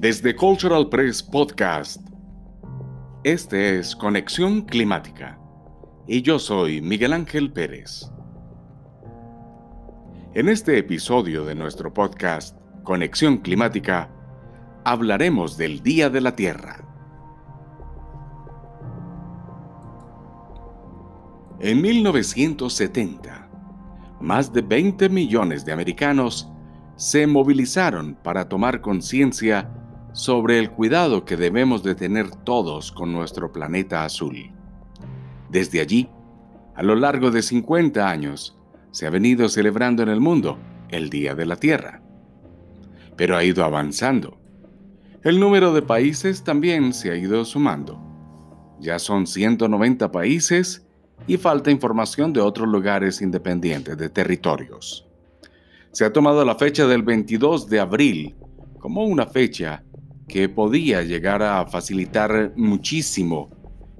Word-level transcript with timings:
Desde 0.00 0.34
Cultural 0.34 0.88
Press 0.88 1.22
Podcast. 1.22 2.00
Este 3.22 3.78
es 3.78 3.94
Conexión 3.94 4.62
Climática 4.62 5.38
y 6.06 6.22
yo 6.22 6.38
soy 6.38 6.80
Miguel 6.80 7.12
Ángel 7.12 7.52
Pérez. 7.52 8.10
En 10.32 10.48
este 10.48 10.78
episodio 10.78 11.44
de 11.44 11.54
nuestro 11.54 11.92
podcast 11.92 12.56
Conexión 12.82 13.36
Climática 13.36 14.10
hablaremos 14.86 15.58
del 15.58 15.82
Día 15.82 16.08
de 16.08 16.22
la 16.22 16.34
Tierra. 16.34 16.82
En 21.60 21.82
1970, 21.82 23.50
más 24.18 24.50
de 24.50 24.62
20 24.62 25.10
millones 25.10 25.66
de 25.66 25.72
americanos 25.72 26.50
se 26.96 27.26
movilizaron 27.26 28.14
para 28.14 28.48
tomar 28.48 28.80
conciencia 28.80 29.70
sobre 30.12 30.58
el 30.58 30.70
cuidado 30.70 31.24
que 31.24 31.36
debemos 31.36 31.82
de 31.82 31.94
tener 31.94 32.30
todos 32.30 32.92
con 32.92 33.12
nuestro 33.12 33.52
planeta 33.52 34.04
azul. 34.04 34.52
Desde 35.48 35.80
allí, 35.80 36.08
a 36.74 36.82
lo 36.82 36.94
largo 36.94 37.30
de 37.30 37.42
50 37.42 38.08
años, 38.08 38.56
se 38.90 39.06
ha 39.06 39.10
venido 39.10 39.48
celebrando 39.48 40.02
en 40.02 40.08
el 40.08 40.20
mundo 40.20 40.58
el 40.88 41.10
Día 41.10 41.34
de 41.34 41.46
la 41.46 41.56
Tierra. 41.56 42.02
Pero 43.16 43.36
ha 43.36 43.44
ido 43.44 43.64
avanzando. 43.64 44.38
El 45.22 45.38
número 45.38 45.72
de 45.72 45.82
países 45.82 46.42
también 46.42 46.92
se 46.92 47.10
ha 47.10 47.16
ido 47.16 47.44
sumando. 47.44 48.00
Ya 48.80 48.98
son 48.98 49.26
190 49.26 50.10
países 50.10 50.86
y 51.26 51.36
falta 51.36 51.70
información 51.70 52.32
de 52.32 52.40
otros 52.40 52.66
lugares 52.66 53.20
independientes 53.20 53.96
de 53.98 54.08
territorios. 54.08 55.06
Se 55.92 56.04
ha 56.04 56.12
tomado 56.12 56.44
la 56.44 56.54
fecha 56.54 56.86
del 56.86 57.02
22 57.02 57.68
de 57.68 57.80
abril 57.80 58.36
como 58.78 59.04
una 59.04 59.26
fecha 59.26 59.84
que 60.30 60.48
podía 60.48 61.02
llegar 61.02 61.42
a 61.42 61.66
facilitar 61.66 62.52
muchísimo 62.54 63.50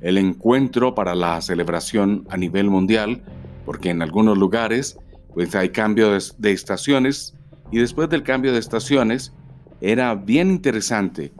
el 0.00 0.18
encuentro 0.18 0.94
para 0.94 1.16
la 1.16 1.40
celebración 1.40 2.24
a 2.30 2.36
nivel 2.36 2.70
mundial, 2.70 3.22
porque 3.66 3.90
en 3.90 4.02
algunos 4.02 4.38
lugares 4.38 4.96
pues 5.34 5.54
hay 5.56 5.70
cambio 5.70 6.12
de, 6.12 6.52
estaciones 6.52 7.34
y 7.72 7.78
después 7.78 8.08
del 8.08 8.22
cambio 8.22 8.52
de 8.52 8.60
estaciones 8.60 9.32
era 9.80 10.14
bien 10.14 10.50
interesante 10.50 11.32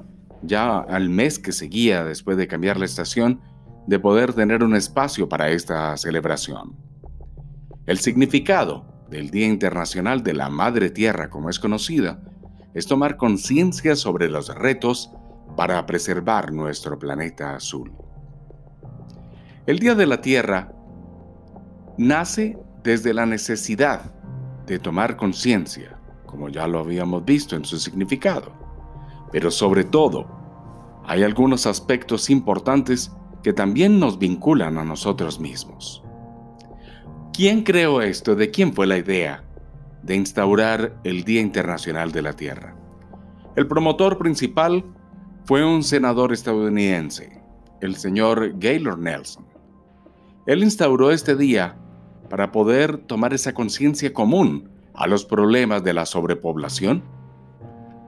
ya 0.43 0.79
al 0.79 1.09
mes 1.09 1.39
que 1.39 1.53
seguía 1.53 2.03
después 2.03 2.37
de 2.37 2.49
cambiar 2.49 2.77
la 2.77 2.87
estación 2.87 3.41
de 3.87 4.01
poder 4.01 4.33
tener 4.33 4.65
un 4.65 4.75
espacio 4.75 5.29
para 5.29 5.51
esta 5.51 5.97
celebración. 5.97 6.75
El 7.87 7.99
significado 7.99 8.85
del 9.09 9.31
Día 9.31 9.47
Internacional 9.47 10.25
de 10.25 10.35
la 10.35 10.49
Madre 10.49 10.91
Tierra 10.91 11.31
como 11.31 11.51
es 11.51 11.61
conocida 11.61 12.21
es 12.75 12.87
tomar 12.87 13.17
conciencia 13.17 13.97
sobre 13.97 14.29
los 14.29 14.55
retos 14.55 15.11
para 15.57 15.85
preservar 15.87 16.53
nuestro 16.53 16.99
planeta 16.99 17.55
azul. 17.55 17.93
El 19.67 19.79
Día 19.79 19.95
de 19.95 20.07
la 20.07 20.21
Tierra 20.21 20.73
nace 21.99 22.59
desde 22.83 23.15
la 23.15 23.27
necesidad 23.27 24.13
de 24.67 24.79
tomar 24.79 25.17
conciencia, 25.17 25.99
como 26.27 26.49
ya 26.49 26.67
lo 26.67 26.81
habíamos 26.81 27.25
visto 27.25 27.55
en 27.57 27.65
su 27.65 27.79
significado. 27.79 28.53
Pero 29.31 29.51
sobre 29.51 29.85
todo, 29.85 30.27
hay 31.05 31.23
algunos 31.23 31.67
aspectos 31.67 32.31
importantes 32.31 33.13
que 33.43 33.53
también 33.53 33.99
nos 33.99 34.19
vinculan 34.19 34.79
a 34.79 34.85
nosotros 34.85 35.41
mismos. 35.41 36.03
¿Quién 37.33 37.65
creó 37.65 38.03
esto? 38.03 38.35
¿De 38.35 38.51
quién 38.51 38.73
fue 38.73 38.87
la 38.87 38.99
idea? 38.99 39.45
De 40.03 40.17
instaurar 40.17 40.99
el 41.05 41.25
Día 41.25 41.41
Internacional 41.41 42.13
de 42.13 42.23
la 42.23 42.33
Tierra. 42.33 42.77
El 43.57 43.67
promotor 43.67 44.19
principal 44.19 44.85
fue 45.45 45.65
un 45.65 45.83
senador 45.83 46.33
estadounidense, 46.33 47.43
el 47.81 47.97
señor 47.97 48.59
Gaylord 48.59 48.99
Nelson. 48.99 49.45
Él 50.47 50.63
instauró 50.63 51.11
este 51.11 51.37
día 51.37 51.77
para 52.29 52.51
poder 52.51 52.99
tomar 52.99 53.35
esa 53.35 53.53
conciencia 53.53 54.13
común 54.13 54.71
a 54.95 55.07
los 55.07 55.25
problemas 55.25 55.85
de 55.85 55.95
la 55.95 56.07
sobrepoblación, 56.07 57.03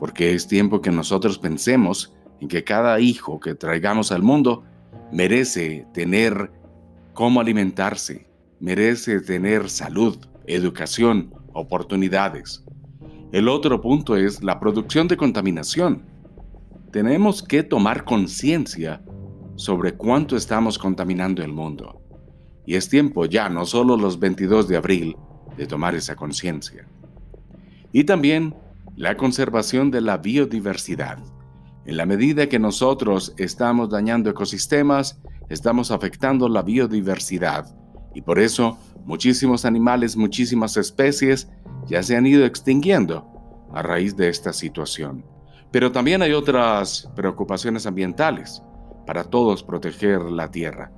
porque 0.01 0.35
es 0.35 0.47
tiempo 0.47 0.81
que 0.81 0.91
nosotros 0.91 1.39
pensemos 1.39 2.15
en 2.41 2.49
que 2.49 2.65
cada 2.65 2.99
hijo 3.01 3.41
que 3.41 3.55
traigamos 3.55 4.13
al 4.13 4.23
mundo 4.23 4.65
merece 5.13 5.87
tener 5.93 6.51
cómo 7.13 7.41
alimentarse, 7.41 8.27
merece 8.61 9.21
tener 9.21 9.71
salud, 9.71 10.17
educación, 10.47 11.33
oportunidades. 11.55 12.65
El 13.33 13.49
otro 13.49 13.81
punto 13.81 14.17
es 14.17 14.45
la 14.45 14.61
producción 14.61 15.09
de 15.09 15.17
contaminación. 15.17 16.03
Tenemos 16.93 17.43
que 17.43 17.63
tomar 17.63 18.05
conciencia 18.05 19.03
sobre 19.57 19.95
cuánto 19.95 20.37
estamos 20.37 20.79
contaminando 20.79 21.43
el 21.43 21.53
mundo. 21.53 22.01
Y 22.67 22.77
es 22.77 22.89
tiempo 22.89 23.27
ya, 23.27 23.49
no 23.49 23.67
solo 23.67 23.97
los 23.97 24.19
22 24.19 24.69
de 24.69 24.77
abril, 24.77 25.17
de 25.57 25.67
tomar 25.67 25.95
esa 25.95 26.17
conciencia. 26.17 26.87
Y 27.93 28.05
también 28.05 28.55
la 28.97 29.17
conservación 29.17 29.91
de 29.91 30.01
la 30.01 30.19
biodiversidad. 30.19 31.19
En 31.87 31.97
la 31.97 32.07
medida 32.07 32.49
que 32.49 32.59
nosotros 32.59 33.35
estamos 33.37 33.91
dañando 33.91 34.31
ecosistemas, 34.31 35.21
estamos 35.49 35.91
afectando 35.91 36.49
la 36.49 36.63
biodiversidad. 36.63 37.67
Y 38.15 38.23
por 38.23 38.39
eso 38.39 38.79
muchísimos 39.05 39.65
animales, 39.65 40.17
muchísimas 40.17 40.77
especies 40.77 41.49
ya 41.87 42.03
se 42.03 42.17
han 42.17 42.27
ido 42.27 42.45
extinguiendo 42.45 43.31
a 43.73 43.83
raíz 43.83 44.17
de 44.17 44.29
esta 44.29 44.53
situación. 44.53 45.25
Pero 45.71 45.91
también 45.93 46.23
hay 46.23 46.33
otras 46.33 47.11
preocupaciones 47.17 47.87
ambientales 47.87 48.63
para 49.07 49.25
todos 49.25 49.63
proteger 49.63 50.23
la 50.23 50.51
tierra. 50.51 50.93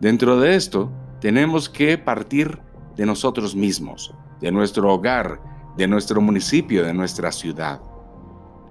Dentro 0.00 0.40
de 0.40 0.56
esto, 0.56 0.90
tenemos 1.20 1.68
que 1.68 1.96
partir 1.96 2.58
de 2.96 3.06
nosotros 3.06 3.54
mismos, 3.54 4.12
de 4.40 4.50
nuestro 4.50 4.92
hogar, 4.92 5.40
de 5.76 5.86
nuestro 5.86 6.20
municipio, 6.20 6.84
de 6.84 6.92
nuestra 6.92 7.30
ciudad. 7.30 7.80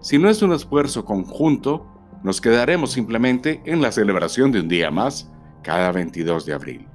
Si 0.01 0.17
no 0.17 0.29
es 0.29 0.41
un 0.41 0.51
esfuerzo 0.51 1.05
conjunto, 1.05 1.87
nos 2.23 2.41
quedaremos 2.41 2.91
simplemente 2.91 3.61
en 3.65 3.81
la 3.81 3.91
celebración 3.91 4.51
de 4.51 4.59
un 4.59 4.67
día 4.67 4.91
más 4.91 5.31
cada 5.63 5.91
22 5.91 6.45
de 6.45 6.53
abril. 6.53 6.90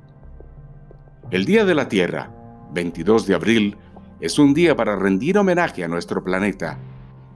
El 1.32 1.44
Día 1.44 1.64
de 1.64 1.75
la 1.75 1.88
Tierra, 1.88 2.31
22 2.72 3.26
de 3.26 3.34
abril, 3.34 3.76
es 4.20 4.38
un 4.38 4.54
día 4.54 4.76
para 4.76 4.94
rendir 4.94 5.37
homenaje 5.37 5.82
a 5.82 5.88
nuestro 5.88 6.22
planeta 6.22 6.78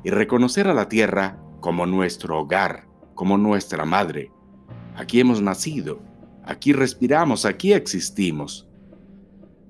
y 0.05 0.11
reconocer 0.11 0.69
a 0.69 0.75
la 0.75 0.89
Tierra 0.89 1.41
como 1.59 1.87
nuestro 1.87 2.39
hogar, 2.39 2.87
como 3.17 3.37
nuestra 3.37 3.84
madre. 3.84 4.31
Aquí 4.95 5.19
hemos 5.19 5.43
nacido, 5.43 6.00
aquí 6.45 6.73
respiramos, 6.73 7.45
aquí 7.45 7.73
existimos. 7.73 8.69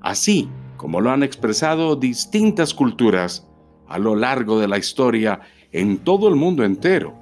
Así 0.03 0.51
como 0.77 1.01
lo 1.01 1.11
han 1.11 1.23
expresado 1.23 1.97
distintas 1.97 2.75
culturas 2.75 3.49
a 3.89 3.99
lo 3.99 4.17
largo 4.17 4.61
de 4.61 4.69
la 4.69 4.77
historia 4.77 5.41
en 5.73 5.97
todo 5.97 6.29
el 6.29 6.37
mundo 6.37 6.63
entero, 6.63 7.15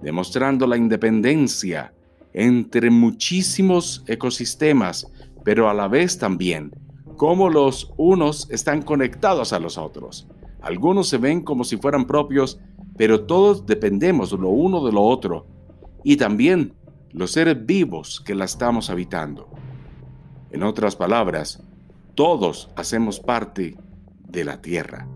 demostrando 0.00 0.66
la 0.66 0.78
independencia 0.78 1.92
entre 2.32 2.90
muchísimos 2.90 4.02
ecosistemas 4.06 5.06
pero 5.44 5.68
a 5.68 5.74
la 5.74 5.88
vez 5.88 6.18
también 6.18 6.72
cómo 7.16 7.50
los 7.50 7.92
unos 7.96 8.48
están 8.50 8.82
conectados 8.82 9.52
a 9.52 9.58
los 9.58 9.76
otros. 9.76 10.26
Algunos 10.62 11.08
se 11.08 11.18
ven 11.18 11.42
como 11.42 11.64
si 11.64 11.76
fueran 11.76 12.06
propios, 12.06 12.58
pero 12.96 13.24
todos 13.24 13.66
dependemos 13.66 14.32
lo 14.32 14.48
uno 14.48 14.84
de 14.84 14.92
lo 14.92 15.02
otro. 15.02 15.46
Y 16.02 16.16
también 16.16 16.74
los 17.12 17.32
seres 17.32 17.66
vivos 17.66 18.20
que 18.20 18.34
la 18.34 18.44
estamos 18.44 18.88
habitando. 18.88 19.48
En 20.50 20.62
otras 20.62 20.96
palabras, 20.96 21.62
todos 22.14 22.70
hacemos 22.76 23.20
parte 23.20 23.76
de 24.28 24.44
la 24.44 24.60
tierra 24.60 25.06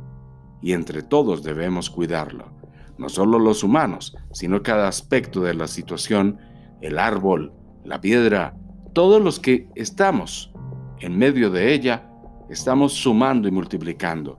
y 0.62 0.72
entre 0.72 1.02
todos 1.02 1.43
debemos 1.43 1.90
cuidarlo. 1.90 2.52
No 2.98 3.08
solo 3.08 3.38
los 3.38 3.64
humanos, 3.64 4.16
sino 4.32 4.62
cada 4.62 4.88
aspecto 4.88 5.40
de 5.40 5.54
la 5.54 5.66
situación, 5.66 6.38
el 6.81 6.98
árbol, 6.98 7.52
la 7.84 8.00
piedra, 8.00 8.56
todos 8.94 9.20
los 9.20 9.41
que 9.41 9.69
estamos 9.75 10.52
en 11.00 11.19
medio 11.19 11.50
de 11.50 11.75
ella, 11.75 12.08
estamos 12.49 12.93
sumando 12.93 13.49
y 13.49 13.50
multiplicando. 13.50 14.38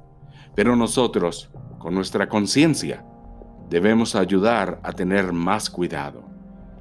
Pero 0.55 0.77
nosotros, 0.77 1.51
con 1.77 1.93
nuestra 1.93 2.29
conciencia, 2.29 3.05
debemos 3.69 4.15
ayudar 4.15 4.79
a 4.81 4.93
tener 4.93 5.33
más 5.33 5.69
cuidado, 5.69 6.23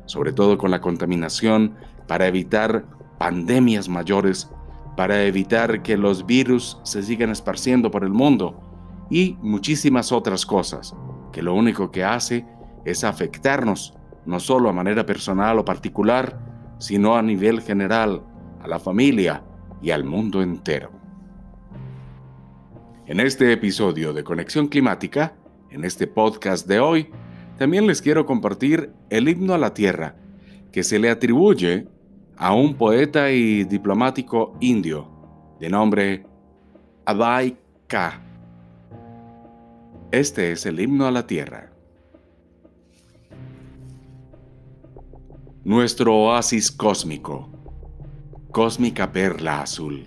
sobre 0.06 0.32
todo 0.32 0.56
con 0.56 0.70
la 0.70 0.80
contaminación, 0.80 1.74
para 2.06 2.28
evitar 2.28 2.86
pandemias 3.18 3.88
mayores, 3.88 4.48
para 4.96 5.24
evitar 5.24 5.82
que 5.82 5.96
los 5.96 6.24
virus 6.24 6.78
se 6.84 7.02
sigan 7.02 7.30
esparciendo 7.30 7.90
por 7.90 8.04
el 8.04 8.10
mundo 8.10 8.60
y 9.10 9.36
muchísimas 9.42 10.12
otras 10.12 10.46
cosas, 10.46 10.94
que 11.32 11.42
lo 11.42 11.54
único 11.54 11.90
que 11.90 12.04
hace 12.04 12.46
es 12.84 13.02
afectarnos, 13.02 13.94
no 14.26 14.38
solo 14.38 14.68
a 14.68 14.72
manera 14.72 15.04
personal 15.04 15.58
o 15.58 15.64
particular, 15.64 16.53
sino 16.84 17.16
a 17.16 17.22
nivel 17.22 17.62
general, 17.62 18.22
a 18.60 18.68
la 18.68 18.78
familia 18.78 19.42
y 19.80 19.90
al 19.90 20.04
mundo 20.04 20.42
entero. 20.42 20.90
En 23.06 23.20
este 23.20 23.50
episodio 23.52 24.12
de 24.12 24.22
Conexión 24.22 24.68
Climática, 24.68 25.34
en 25.70 25.82
este 25.84 26.06
podcast 26.06 26.68
de 26.68 26.80
hoy, 26.80 27.08
también 27.56 27.86
les 27.86 28.02
quiero 28.02 28.26
compartir 28.26 28.92
el 29.08 29.30
himno 29.30 29.54
a 29.54 29.58
la 29.58 29.72
tierra, 29.72 30.16
que 30.72 30.82
se 30.82 30.98
le 30.98 31.08
atribuye 31.08 31.88
a 32.36 32.52
un 32.52 32.74
poeta 32.74 33.30
y 33.30 33.64
diplomático 33.64 34.54
indio 34.60 35.08
de 35.60 35.70
nombre 35.70 36.26
Abai 37.06 37.56
Ka. 37.86 38.20
Este 40.10 40.52
es 40.52 40.66
el 40.66 40.80
himno 40.80 41.06
a 41.06 41.10
la 41.10 41.26
tierra. 41.26 41.73
Nuestro 45.64 46.14
oasis 46.14 46.70
cósmico, 46.70 47.48
cósmica 48.50 49.12
perla 49.12 49.62
azul, 49.62 50.04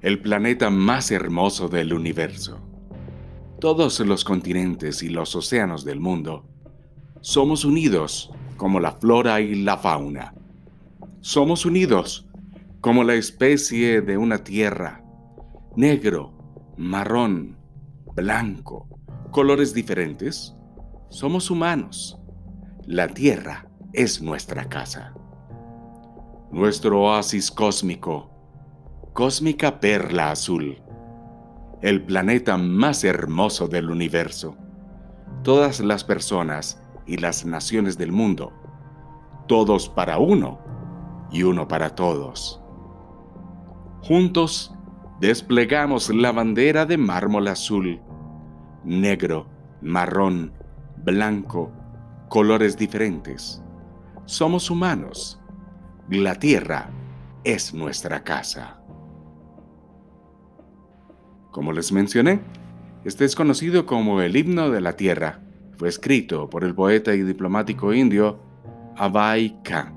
el 0.00 0.22
planeta 0.22 0.70
más 0.70 1.10
hermoso 1.10 1.68
del 1.68 1.92
universo. 1.92 2.58
Todos 3.60 4.00
los 4.00 4.24
continentes 4.24 5.02
y 5.02 5.10
los 5.10 5.36
océanos 5.36 5.84
del 5.84 6.00
mundo 6.00 6.46
somos 7.20 7.66
unidos 7.66 8.30
como 8.56 8.80
la 8.80 8.92
flora 8.92 9.42
y 9.42 9.54
la 9.54 9.76
fauna. 9.76 10.32
Somos 11.20 11.66
unidos 11.66 12.26
como 12.80 13.04
la 13.04 13.16
especie 13.16 14.00
de 14.00 14.16
una 14.16 14.44
tierra, 14.44 15.04
negro, 15.76 16.32
marrón, 16.78 17.58
blanco, 18.14 18.88
colores 19.30 19.74
diferentes. 19.74 20.54
Somos 21.10 21.50
humanos. 21.50 22.18
La 22.86 23.08
tierra 23.08 23.67
es 23.92 24.20
nuestra 24.20 24.64
casa. 24.64 25.14
Nuestro 26.50 27.02
oasis 27.02 27.50
cósmico, 27.50 28.30
cósmica 29.14 29.80
perla 29.80 30.30
azul, 30.30 30.82
el 31.80 32.04
planeta 32.04 32.56
más 32.56 33.04
hermoso 33.04 33.66
del 33.68 33.90
universo. 33.90 34.56
Todas 35.42 35.80
las 35.80 36.04
personas 36.04 36.82
y 37.06 37.16
las 37.16 37.46
naciones 37.46 37.96
del 37.96 38.12
mundo, 38.12 38.52
todos 39.46 39.88
para 39.88 40.18
uno 40.18 40.58
y 41.30 41.42
uno 41.42 41.66
para 41.66 41.94
todos. 41.94 42.60
Juntos 44.02 44.74
desplegamos 45.20 46.10
la 46.10 46.32
bandera 46.32 46.84
de 46.84 46.98
mármol 46.98 47.48
azul, 47.48 48.00
negro, 48.84 49.46
marrón, 49.80 50.52
blanco, 51.04 51.72
colores 52.28 52.76
diferentes. 52.76 53.62
Somos 54.28 54.70
humanos. 54.70 55.40
La 56.10 56.34
tierra 56.34 56.90
es 57.44 57.72
nuestra 57.72 58.22
casa. 58.24 58.78
Como 61.50 61.72
les 61.72 61.90
mencioné, 61.92 62.40
este 63.06 63.24
es 63.24 63.34
conocido 63.34 63.86
como 63.86 64.20
el 64.20 64.36
himno 64.36 64.68
de 64.68 64.82
la 64.82 64.92
tierra 64.92 65.40
fue 65.78 65.88
escrito 65.88 66.50
por 66.50 66.62
el 66.62 66.74
poeta 66.74 67.14
y 67.14 67.22
diplomático 67.22 67.94
indio 67.94 68.38
Abai 68.98 69.62
Khan. 69.62 69.94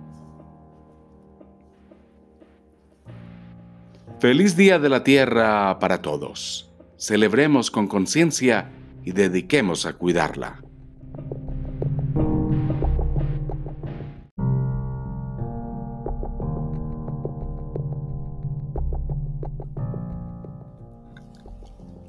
Feliz 4.22 4.56
Día 4.56 4.80
de 4.80 4.88
la 4.88 5.04
Tierra 5.04 5.78
para 5.78 6.02
todos. 6.02 6.72
Celebremos 6.98 7.70
con 7.70 7.90
conciencia 7.90 8.72
y 9.04 9.12
dediquemos 9.12 9.86
a 9.86 9.92
cuidarla. 9.92 10.62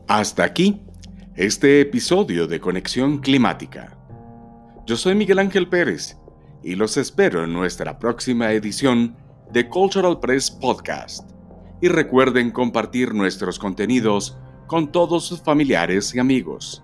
Hasta 0.08 0.42
aquí 0.44 0.82
este 1.36 1.80
episodio 1.80 2.46
de 2.48 2.60
Conexión 2.60 3.18
Climática. 3.18 3.96
Yo 4.84 4.96
soy 4.96 5.14
Miguel 5.14 5.38
Ángel 5.38 5.68
Pérez 5.68 6.18
y 6.62 6.74
los 6.74 6.96
espero 6.96 7.44
en 7.44 7.52
nuestra 7.52 7.98
próxima 7.98 8.52
edición 8.52 9.16
de 9.52 9.68
Cultural 9.68 10.18
Press 10.18 10.50
Podcast. 10.50 11.30
Y 11.80 11.88
recuerden 11.88 12.50
compartir 12.50 13.14
nuestros 13.14 13.58
contenidos 13.60 14.36
con 14.66 14.90
todos 14.90 15.24
sus 15.24 15.40
familiares 15.40 16.14
y 16.14 16.18
amigos. 16.18 16.82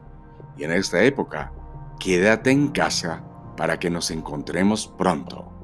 Y 0.57 0.65
en 0.65 0.73
esta 0.73 1.03
época, 1.03 1.53
quédate 1.99 2.53
en 2.53 2.69
casa 2.69 3.25
para 3.57 3.79
que 3.81 3.91
nos 3.91 4.13
encontremos 4.13 4.87
pronto. 4.97 5.58